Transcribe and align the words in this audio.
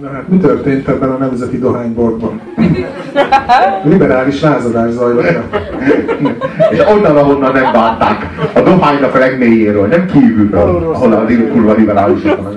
Na 0.00 0.10
hát 0.10 0.28
mi 0.28 0.36
történt 0.38 0.88
ebben 0.88 1.10
a 1.10 1.16
nemzeti 1.16 1.58
dohányboltban? 1.58 2.40
Liberális 3.84 4.40
lázadás 4.40 4.90
zajlott. 4.90 5.24
És 6.70 6.78
onnan, 6.88 7.16
ahonnan 7.16 7.52
nem 7.52 7.72
bánták, 7.72 8.26
a 8.54 8.60
dohánynak 8.60 9.14
a 9.14 9.18
legmélyéről, 9.18 9.86
nem 9.86 10.06
kívülről, 10.06 10.92
ahol 10.94 11.12
a 11.12 11.24
kurva 11.52 11.72
liberálisok 11.72 12.54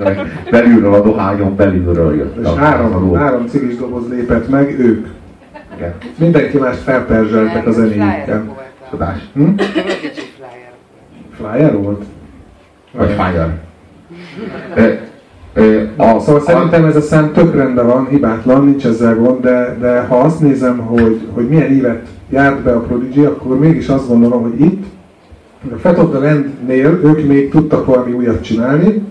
belülről 0.50 0.94
a 0.94 1.00
dohányon 1.00 1.56
belülről 1.56 2.16
jött. 2.16 2.36
És 2.46 2.48
három, 2.56 3.14
három 3.14 3.46
cigis 3.46 3.76
doboz 3.76 4.08
lépett 4.08 4.48
meg, 4.48 4.78
ők. 4.78 5.06
Igen. 5.76 5.94
Mindenki 6.18 6.58
más 6.58 6.76
felperzseltek 6.84 7.66
a 7.66 7.70
zenéjükkel. 7.70 8.56
Csodás. 8.90 9.18
Hm? 9.34 9.48
Flyer 11.36 11.76
volt? 11.76 12.04
Vagy 12.92 13.10
Fire. 13.10 13.58
A, 15.96 16.20
szóval 16.20 16.40
a, 16.40 16.40
szerintem 16.40 16.84
ez 16.84 16.96
a 16.96 17.00
szám 17.00 17.32
tök 17.32 17.54
rendben 17.54 17.86
van, 17.86 18.08
hibátlan, 18.08 18.64
nincs 18.64 18.86
ezzel 18.86 19.16
gond, 19.16 19.40
de, 19.40 19.76
de 19.80 20.00
ha 20.00 20.16
azt 20.16 20.40
nézem, 20.40 20.78
hogy, 20.78 21.20
hogy 21.32 21.48
milyen 21.48 21.72
évet 21.72 22.06
járt 22.30 22.62
be 22.62 22.72
a 22.72 22.80
Prodigy, 22.80 23.24
akkor 23.24 23.58
mégis 23.58 23.88
azt 23.88 24.08
gondolom, 24.08 24.42
hogy 24.42 24.60
itt, 24.60 24.84
a 25.72 25.76
Fat 25.78 25.98
of 25.98 26.10
the 26.10 26.18
Land-nél 26.18 27.00
ők 27.04 27.26
még 27.26 27.50
tudtak 27.50 27.86
valami 27.86 28.12
újat 28.12 28.42
csinálni, 28.42 29.02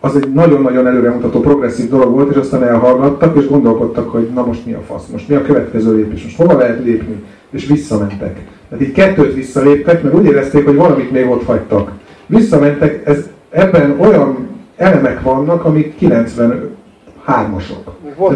az 0.00 0.16
egy 0.16 0.32
nagyon-nagyon 0.32 0.86
előremutató 0.86 1.40
progresszív 1.40 1.88
dolog 1.88 2.10
volt, 2.10 2.30
és 2.30 2.36
aztán 2.36 2.62
elhallgattak, 2.62 3.36
és 3.36 3.46
gondolkodtak, 3.46 4.10
hogy 4.10 4.30
na 4.34 4.46
most 4.46 4.66
mi 4.66 4.72
a 4.72 4.82
fasz, 4.86 5.06
most 5.06 5.28
mi 5.28 5.34
a 5.34 5.42
következő 5.42 5.96
lépés, 5.96 6.22
most 6.22 6.36
hova 6.36 6.58
lehet 6.58 6.84
lépni, 6.84 7.22
és 7.50 7.66
visszamentek. 7.66 8.40
Tehát 8.68 8.84
így 8.84 8.92
kettőt 8.92 9.34
visszaléptek, 9.34 10.02
mert 10.02 10.14
úgy 10.14 10.24
érezték, 10.24 10.64
hogy 10.64 10.76
valamit 10.76 11.10
még 11.10 11.30
ott 11.30 11.44
hagytak. 11.44 11.90
Visszamentek, 12.26 13.06
ez, 13.06 13.28
ebben 13.50 13.96
olyan 14.00 14.53
elemek 14.76 15.22
vannak, 15.22 15.64
amik 15.64 15.94
93-asok. 16.00 17.82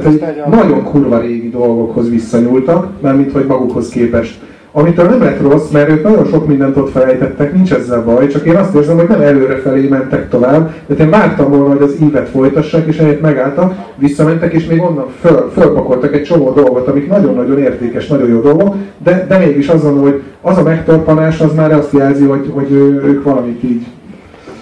Tehát, 0.03 0.51
nagyon 0.51 0.83
kurva 0.83 1.19
régi 1.19 1.49
dolgokhoz 1.49 2.11
visszanyúltak, 2.11 3.01
mármint 3.01 3.33
hogy 3.33 3.47
magukhoz 3.47 3.89
képest. 3.89 4.41
Amitől 4.73 5.09
nem 5.09 5.23
lett 5.23 5.41
rossz, 5.41 5.71
mert 5.71 5.89
ők 5.89 6.03
nagyon 6.03 6.27
sok 6.27 6.47
mindent 6.47 6.77
ott 6.77 6.91
felejtettek, 6.91 7.53
nincs 7.53 7.73
ezzel 7.73 8.05
baj, 8.05 8.27
csak 8.27 8.47
én 8.47 8.57
azt 8.57 8.75
érzem, 8.75 8.97
hogy 8.97 9.09
nem 9.09 9.21
előre 9.21 9.57
felé 9.57 9.89
mentek 9.89 10.29
tovább. 10.29 10.73
Tehát 10.87 11.03
én 11.03 11.11
vártam 11.11 11.51
volna, 11.51 11.69
hogy 11.69 11.83
az 11.83 11.97
ívet 12.03 12.29
folytassák, 12.29 12.87
és 12.87 12.99
ehhez 12.99 13.21
megálltak, 13.21 13.75
visszamentek, 13.97 14.53
és 14.53 14.67
még 14.67 14.83
onnan 14.83 15.07
föl, 15.21 15.51
fölpakoltak 15.55 16.15
egy 16.15 16.23
csomó 16.23 16.53
dolgot, 16.53 16.89
amik 16.89 17.09
nagyon-nagyon 17.09 17.59
értékes, 17.59 18.07
nagyon 18.07 18.29
jó 18.29 18.41
dolgok, 18.41 18.75
de, 19.03 19.27
de 19.29 19.39
mégis 19.39 19.67
gondolom, 19.67 20.01
hogy 20.01 20.23
az 20.41 20.59
a 20.59 20.63
megtorpanás 20.63 21.41
az 21.41 21.55
már 21.55 21.73
azt 21.73 21.93
jelzi, 21.93 22.25
hogy, 22.25 22.51
hogy 22.55 22.71
ők 23.05 23.23
valamit 23.23 23.63
így 23.65 23.87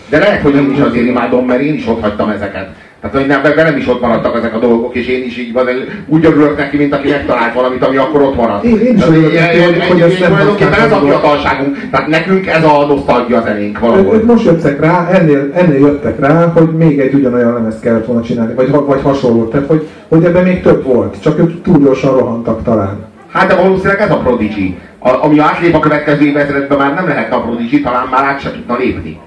de 0.08 0.18
lehet, 0.18 0.42
hogy 0.42 0.54
én 0.54 0.70
is 0.70 0.80
azért 0.80 1.06
imádom, 1.06 1.46
mert 1.46 1.60
én 1.60 1.74
is 1.74 1.86
ott 1.86 2.02
hagytam 2.02 2.28
ezeket. 2.28 2.68
Tehát, 3.00 3.16
hogy 3.16 3.26
nem, 3.26 3.54
velem 3.54 3.76
is 3.76 3.88
ott 3.88 4.00
maradtak 4.00 4.36
ezek 4.36 4.54
a 4.54 4.58
dolgok, 4.58 4.94
és 4.94 5.06
én 5.06 5.24
is 5.24 5.38
így 5.38 5.52
van, 5.52 5.66
úgy 6.06 6.24
örülök 6.24 6.56
neki, 6.56 6.76
mint 6.76 6.94
aki 6.94 7.08
megtalált 7.08 7.54
valamit, 7.54 7.84
ami 7.84 7.96
akkor 7.96 8.22
ott 8.22 8.36
maradt. 8.36 8.64
Én, 8.64 8.78
én 8.78 8.96
is 8.96 9.02
örülök 9.02 9.32
neki, 9.32 9.58
hogy, 9.88 10.00
ezt 10.00 10.20
nem 10.58 10.72
ez 10.72 10.92
a 10.92 11.00
fiatalságunk, 11.04 11.88
tehát 11.90 12.06
nekünk 12.06 12.46
ez 12.46 12.64
a 12.64 12.86
nosztalgia 12.86 13.42
zenénk 13.42 13.78
valahol. 13.78 14.14
Ők 14.14 14.24
most 14.24 14.44
jöttek 14.44 14.80
rá, 14.80 15.08
ennél, 15.12 15.50
ennél 15.54 15.78
jöttek 15.78 16.20
rá, 16.20 16.46
hogy 16.46 16.70
még 16.70 16.98
egy 16.98 17.14
ugyanolyan 17.14 17.52
lemezt 17.52 17.80
kellett 17.80 18.06
volna 18.06 18.22
csinálni, 18.22 18.54
vagy, 18.54 18.70
vagy 18.70 19.02
hasonló. 19.02 19.44
Tehát, 19.44 19.66
hogy, 19.66 19.88
hogy 20.08 20.24
ebben 20.24 20.44
még 20.44 20.62
több 20.62 20.84
volt, 20.84 21.16
csak 21.22 21.38
ők 21.38 21.62
túl 21.62 21.78
gyorsan 21.78 22.18
rohantak 22.18 22.62
talán. 22.62 23.04
Hát 23.32 23.48
de 23.48 23.54
valószínűleg 23.54 24.00
ez 24.00 24.10
a 24.10 24.16
Prodigy. 24.16 24.76
A, 24.98 25.24
ami 25.24 25.38
átlép 25.38 25.74
a 25.74 25.78
következő 25.78 26.24
évezredben 26.24 26.78
már 26.78 26.94
nem 26.94 27.08
lehet 27.08 27.32
a 27.32 27.40
Prodigy, 27.40 27.82
talán 27.82 28.06
már 28.10 28.24
át 28.24 28.40
se 28.40 28.50
tudna 28.50 28.76
lépni. 28.76 29.18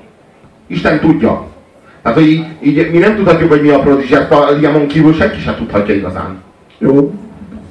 Isten 0.70 1.00
tudja. 1.00 1.48
Tehát, 2.02 2.18
hogy 2.18 2.28
így, 2.28 2.46
így 2.62 2.92
mi 2.92 2.98
nem 2.98 3.16
tudhatjuk, 3.16 3.50
hogy 3.50 3.62
mi 3.62 3.70
a 3.70 3.80
Prodigy, 3.80 4.14
ezt 4.14 4.32
a 4.32 4.52
Liamon 4.60 4.88
kívül 4.88 5.14
senki 5.14 5.40
sem 5.40 5.56
tudhatja 5.56 5.96
igazán. 5.96 6.38
Jó, 6.78 7.14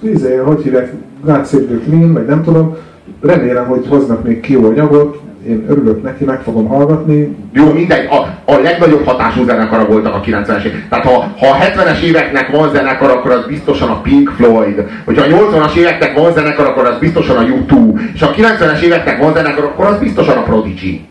izé, 0.00 0.36
hogy 0.36 0.62
hívják, 0.62 0.92
the 1.24 1.42
Clean, 1.84 2.12
vagy 2.12 2.26
nem 2.26 2.42
tudom, 2.42 2.76
remélem, 3.20 3.66
hogy 3.66 3.86
hoznak 3.88 4.25
még 4.25 4.48
jó 4.48 4.64
anyagot, 4.64 5.20
én 5.48 5.64
örülök 5.69 6.03
neki, 6.03 6.25
meg 6.25 6.41
fogom 6.42 6.66
hallgatni. 6.66 7.36
Jó, 7.53 7.72
mindegy, 7.72 8.09
a, 8.10 8.53
a 8.53 8.59
legnagyobb 8.59 9.04
hatású 9.06 9.44
zenekara 9.44 9.86
voltak 9.86 10.15
a 10.15 10.20
90-es 10.20 10.65
évek. 10.65 10.88
Tehát 10.88 11.04
ha, 11.04 11.12
ha 11.12 11.47
a 11.47 11.56
70-es 11.56 12.00
éveknek 12.00 12.50
van 12.50 12.70
zenekar, 12.70 13.10
akkor 13.10 13.30
az 13.30 13.47
biztosan 13.47 13.88
a 13.88 14.00
Pink 14.00 14.28
Floyd. 14.28 14.84
Hogyha 15.04 15.22
a 15.22 15.26
80-as 15.26 15.75
éveknek 15.75 16.19
van 16.19 16.32
zenekar, 16.32 16.66
akkor 16.66 16.86
az 16.86 16.98
biztosan 16.98 17.36
a 17.36 17.42
U2. 17.42 18.00
És 18.15 18.20
ha 18.20 18.30
a 18.30 18.34
90-es 18.34 18.80
éveknek 18.80 19.22
van 19.22 19.32
zenekar, 19.32 19.65
akkor 19.65 19.86
az 19.86 19.98
biztosan 19.98 20.36
a 20.36 20.42
Prodigy. 20.42 21.06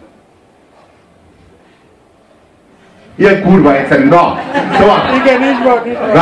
Ilyen 3.18 3.42
kurva 3.42 3.78
egyszerű, 3.78 4.08
na! 4.08 4.40
Szóval... 4.80 4.98
Igen, 5.24 5.42
így 5.42 5.64
van. 5.64 5.88
Így 5.88 5.98
van. 6.14 6.18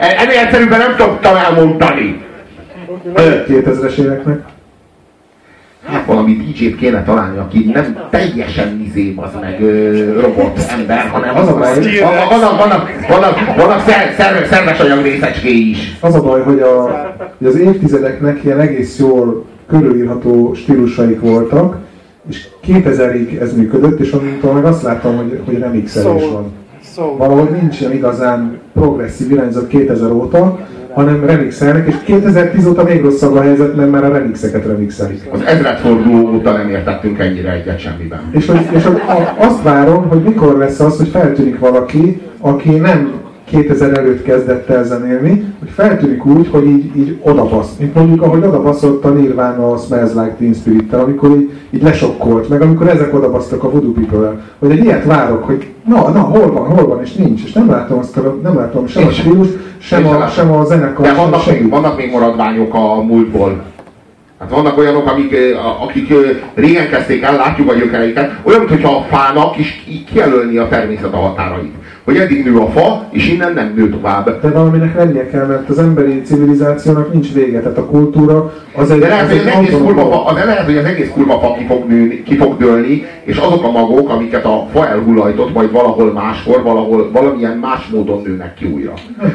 ennél 0.00 0.38
egyszerűbben 0.38 0.78
nem 0.78 0.96
tudtam 0.96 1.36
elmondani. 1.36 2.24
2000-es 3.48 3.96
éveknek. 3.98 4.40
Hát 5.86 6.06
valami 6.06 6.32
DJ-t 6.32 6.76
kéne 6.76 7.02
találni, 7.02 7.38
aki 7.38 7.70
nem 7.72 7.98
teljesen 8.10 8.80
izé, 8.88 9.14
az 9.16 9.30
meg 9.40 9.60
robot 10.20 10.60
ember, 10.70 11.08
hanem 11.08 11.36
az 11.36 11.48
a 11.48 11.56
baj, 11.56 12.00
vannak, 12.28 12.58
vannak, 12.58 12.90
vannak, 13.08 13.56
vannak 13.56 13.80
szer, 13.80 14.14
szer, 14.16 14.46
szerves 14.50 14.80
anyag 14.80 15.02
részecskéi 15.02 15.70
is. 15.70 15.96
Az 16.00 16.14
a 16.14 16.22
baj, 16.22 16.42
hogy, 16.42 16.60
a, 16.60 16.82
hogy 17.38 17.46
az 17.46 17.56
évtizedeknek 17.56 18.44
ilyen 18.44 18.60
egész 18.60 18.98
jól 18.98 19.44
körülírható 19.68 20.54
stílusaik 20.54 21.20
voltak, 21.20 21.76
és 22.28 22.48
2000-ig 22.66 23.40
ez 23.40 23.56
működött, 23.56 24.00
és 24.00 24.12
onnantól 24.12 24.52
meg 24.52 24.64
azt 24.64 24.82
láttam, 24.82 25.16
hogy, 25.16 25.40
hogy 25.44 25.58
remixelés 25.58 26.22
so, 26.22 26.32
van. 26.32 26.52
So. 26.94 27.16
Valahogy 27.16 27.50
nincsen 27.50 27.92
igazán 27.92 28.58
progresszív 28.72 29.30
irányzat 29.30 29.66
2000 29.66 30.10
óta, 30.10 30.58
hanem 30.94 31.24
remixelnek, 31.24 31.88
és 31.88 31.94
2010 32.04 32.66
óta 32.66 32.82
még 32.82 33.02
rosszabb 33.02 33.34
a 33.34 33.42
helyzet, 33.42 33.76
mert 33.76 33.90
már 33.90 34.04
a 34.04 34.08
remixeket 34.08 34.66
remixelik. 34.66 35.28
Az 35.32 35.40
ezredforduló 35.40 36.34
óta 36.34 36.52
nem 36.52 36.68
értettünk 36.68 37.18
ennyire 37.18 37.52
egyet 37.52 37.78
semmiben. 37.78 38.20
És, 38.30 38.46
hogy, 38.46 38.68
és 38.74 38.84
hogy 38.84 39.00
azt 39.38 39.62
várom, 39.62 40.08
hogy 40.08 40.22
mikor 40.22 40.58
lesz 40.58 40.80
az, 40.80 40.96
hogy 40.96 41.08
feltűnik 41.08 41.58
valaki, 41.58 42.20
aki 42.40 42.70
nem 42.70 43.12
2000 43.44 43.98
előtt 43.98 44.22
kezdett 44.22 44.68
el 44.68 44.84
zenélni, 44.84 45.54
hogy 45.58 45.68
feltűnik 45.70 46.26
úgy, 46.26 46.48
hogy 46.50 46.66
így, 46.66 46.96
így 46.96 47.18
odabasz. 47.22 47.76
Mint 47.78 47.94
mondjuk, 47.94 48.22
ahogy 48.22 48.44
odabaszott 48.44 49.04
a 49.04 49.08
Nirvana 49.08 49.70
a 49.72 49.76
Smells 49.76 50.12
Like 50.12 50.34
Teen 50.38 50.54
spirit 50.54 50.92
amikor 50.92 51.30
így, 51.30 51.50
így 51.70 51.82
lesokkolt, 51.82 52.48
meg 52.48 52.62
amikor 52.62 52.88
ezek 52.88 53.14
odabasztak 53.14 53.64
a 53.64 53.70
Voodoo 53.70 53.92
people 53.92 54.42
hogy 54.58 54.70
egy 54.70 54.84
ilyet 54.84 55.04
várok, 55.04 55.44
hogy 55.44 55.66
na, 55.88 56.08
na, 56.08 56.20
hol 56.20 56.52
van, 56.52 56.66
hol 56.66 56.86
van, 56.86 57.02
és 57.02 57.12
nincs, 57.12 57.44
és 57.44 57.52
nem 57.52 57.70
látom, 57.70 57.98
azt 57.98 58.16
a, 58.16 58.38
nem 58.42 58.56
látom 58.56 58.86
sem 58.86 59.06
a 59.06 59.10
stílus, 59.10 59.48
sem 59.78 60.06
a, 60.06 60.26
sem 60.26 60.52
a 60.52 60.64
zenekar, 60.64 61.06
De 61.06 61.14
vannak, 61.14 61.46
még, 61.46 61.68
vannak 61.70 61.96
még 61.96 62.10
maradványok 62.10 62.74
a 62.74 63.02
múltból. 63.02 63.62
Hát 64.44 64.52
vannak 64.52 64.78
olyanok, 64.78 65.06
akik, 65.06 65.36
akik 65.80 66.14
régen 66.54 66.88
kezdték 66.88 67.22
el, 67.22 67.36
látjuk 67.36 67.70
a 67.70 67.74
gyökereiket, 67.74 68.32
olyan, 68.42 68.64
mintha 68.68 68.96
a 68.96 69.02
fának 69.02 69.58
is 69.58 69.84
kijelölni 70.12 70.56
a 70.56 70.68
természet 70.68 71.12
a 71.12 71.16
határait 71.16 71.72
hogy 72.04 72.16
eddig 72.16 72.44
nő 72.44 72.58
a 72.58 72.66
fa, 72.66 73.08
és 73.10 73.28
innen 73.28 73.52
nem 73.52 73.72
nő 73.76 73.90
tovább. 73.90 74.40
De 74.40 74.48
valaminek 74.48 74.96
lennie 74.96 75.28
kell, 75.30 75.46
mert 75.46 75.68
az 75.68 75.78
emberi 75.78 76.20
civilizációnak 76.20 77.12
nincs 77.12 77.32
vége, 77.32 77.60
tehát 77.60 77.78
a 77.78 77.84
kultúra 77.86 78.52
az 78.74 78.90
egy... 78.90 78.98
De 78.98 79.08
lehet, 79.08 79.28
hogy 79.28 79.38
az, 79.38 79.46
egész 79.46 79.74
kurva, 79.78 80.24
az, 80.24 80.36
lehet, 80.44 80.64
hogy 80.64 80.76
az 80.76 80.84
egész 80.84 81.10
kurva 81.14 81.38
fa 81.38 81.54
ki 81.58 81.64
fog, 81.64 81.88
nőni, 81.88 82.22
ki 82.22 82.36
fog 82.36 82.56
dőlni, 82.56 83.04
és 83.24 83.36
azok 83.36 83.64
a 83.64 83.70
magok, 83.70 84.10
amiket 84.10 84.44
a 84.44 84.66
fa 84.72 84.88
elhullajtott, 84.88 85.54
majd 85.54 85.72
valahol 85.72 86.12
máskor, 86.12 86.62
valahol 86.62 87.10
valamilyen 87.12 87.56
más 87.56 87.86
módon 87.86 88.22
nőnek 88.26 88.54
ki 88.54 88.66
újra. 88.66 88.92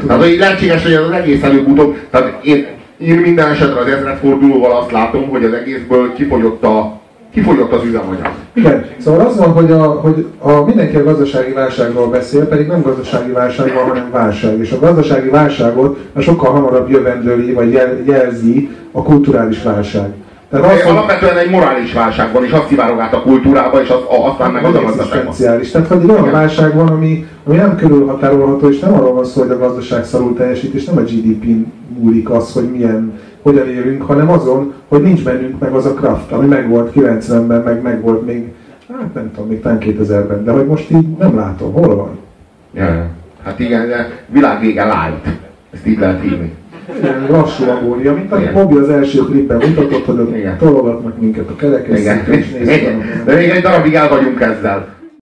Tehát, 0.08 0.24
hogy 0.24 0.38
lehetséges, 0.40 0.84
hogy 0.84 0.94
az 0.94 1.12
egész 1.12 1.44
előbb-utóbb, 1.44 1.96
tehát 2.10 2.44
én, 2.44 2.66
én 3.00 3.18
minden 3.18 3.50
esetre 3.50 3.80
az 3.80 3.88
ezredfordulóval 3.88 4.78
azt 4.78 4.92
látom, 4.92 5.30
hogy 5.30 5.44
az 5.44 5.54
egészből 5.54 6.14
kifogyott 6.14 6.64
a 6.64 7.00
kifogyott 7.34 7.72
az 7.72 7.84
üzemanyag. 7.84 8.32
Igen, 8.54 8.86
szóval 8.98 9.28
az 9.28 9.38
van, 9.38 9.52
hogy, 9.52 9.72
a, 9.72 9.84
hogy 9.84 10.26
a, 10.40 10.52
mindenki 10.52 10.96
a 10.96 11.04
gazdasági 11.04 11.52
válságról 11.52 12.08
beszél, 12.08 12.48
pedig 12.48 12.68
nem 12.68 12.82
gazdasági 12.82 13.32
válság 13.32 13.72
hanem 13.72 14.12
válság. 14.12 14.60
És 14.60 14.72
a 14.72 14.80
gazdasági 14.80 15.30
válságot 15.30 15.98
a 16.14 16.22
sokkal 16.22 16.52
hamarabb 16.52 16.90
jövendőli, 16.90 17.54
vagy 17.54 17.72
jel, 17.72 17.98
jelzi 18.06 18.70
a 18.92 19.04
kulturális 19.04 19.64
válság. 19.64 20.14
Tehát 20.50 20.74
az, 20.74 20.92
alapvetően 20.92 21.38
egy 21.38 21.50
morális 21.50 21.94
válság 21.94 22.32
van, 22.32 22.44
és 22.44 22.52
azt 22.52 22.68
szivárog 22.68 23.00
át 23.00 23.14
a 23.14 23.22
kultúrába, 23.22 23.82
és 23.82 23.90
az, 23.90 24.00
aztán 24.30 24.52
meg 24.52 24.64
az 24.64 24.76
a 24.76 24.82
gazdaságban. 24.82 25.34
Tehát, 25.72 25.88
hogy 25.88 26.02
egy 26.02 26.10
olyan 26.10 26.32
válság 26.32 26.76
van, 26.76 26.88
ami, 26.88 27.28
ami 27.44 27.56
nem 27.56 27.76
körülhatárolható, 27.76 28.70
és 28.70 28.80
nem 28.80 28.94
arról 28.94 29.14
van 29.14 29.26
szó, 29.26 29.42
hogy 29.42 29.52
a 29.52 29.58
gazdaság 29.58 30.06
szarul 30.06 30.36
teljesít, 30.36 30.74
és 30.74 30.86
nem 30.86 30.98
a 30.98 31.02
GDP-n 31.02 31.72
múlik 32.00 32.30
az, 32.30 32.54
hogy 32.54 32.72
milyen 32.72 33.20
hogyan 33.42 33.68
élünk, 33.68 34.02
hanem 34.02 34.30
azon, 34.30 34.74
hogy 34.88 35.02
nincs 35.02 35.24
bennünk 35.24 35.60
meg 35.60 35.74
az 35.74 35.86
a 35.86 35.94
kraft, 35.94 36.32
ami 36.32 36.46
megvolt 36.46 36.92
90-ben, 36.96 37.62
meg 37.62 37.82
megvolt 37.82 38.26
még, 38.26 38.54
hát 38.94 39.14
nem 39.14 39.32
tudom, 39.34 39.50
még 39.50 39.62
talán 39.62 39.78
2000-ben, 39.82 40.44
de 40.44 40.52
hogy 40.52 40.66
most 40.66 40.90
így 40.90 41.08
nem 41.08 41.36
látom, 41.36 41.74
hol 41.74 41.96
van? 41.96 42.18
Ja, 42.74 43.08
hát 43.44 43.60
igen, 43.60 43.88
de 43.88 44.24
világvége 44.28 44.84
light, 44.84 45.38
ezt 45.72 45.88
így 45.88 46.00
lehet 46.00 46.22
hívni. 46.22 46.54
Lassú 47.30 47.64
agónia, 47.70 48.14
mint 48.14 48.32
amit 48.32 48.54
Bobby 48.54 48.78
az 48.78 48.90
első 48.90 49.20
klipben 49.20 49.58
mutatott, 49.58 50.06
hogy 50.06 50.20
ott 50.20 50.58
tologatnak 50.58 51.20
minket 51.20 51.50
a 51.50 51.56
kerekes 51.56 52.00
Igen. 52.00 52.26
és 52.32 52.52
nézzük. 52.52 53.24
De 53.26 53.36
még 53.36 53.50
egy 53.50 53.62
darabig 53.62 53.94
el 53.94 54.10
vagyunk 54.10 54.42
ezzel. 54.42 54.98